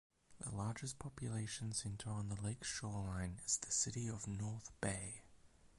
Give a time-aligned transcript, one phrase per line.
[0.39, 5.21] The largest population centre on the lake's shoreline is the city of North Bay.